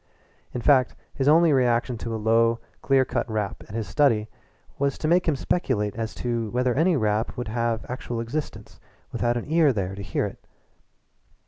In 0.51 0.61
fact, 0.61 0.95
his 1.13 1.27
only 1.27 1.53
reaction 1.53 1.95
to 1.99 2.15
a 2.15 2.17
low, 2.17 2.57
clear 2.81 3.05
cut 3.05 3.29
rap 3.29 3.61
at 3.69 3.75
his 3.75 3.87
study 3.87 4.27
was 4.79 4.97
to 4.97 5.07
make 5.07 5.27
him 5.27 5.35
speculate 5.35 5.95
as 5.95 6.15
to 6.15 6.49
whether 6.49 6.73
any 6.73 6.97
rap 6.97 7.37
would 7.37 7.49
have 7.49 7.85
actual 7.87 8.19
existence 8.19 8.79
without 9.11 9.37
an 9.37 9.45
ear 9.47 9.71
there 9.71 9.93
to 9.93 10.01
hear 10.01 10.25
it. 10.25 10.43